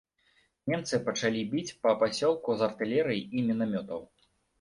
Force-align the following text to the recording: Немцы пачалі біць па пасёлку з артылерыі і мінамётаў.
Немцы 0.71 0.99
пачалі 1.09 1.43
біць 1.51 1.75
па 1.83 1.93
пасёлку 2.01 2.55
з 2.61 2.65
артылерыі 2.69 3.21
і 3.37 3.45
мінамётаў. 3.51 4.01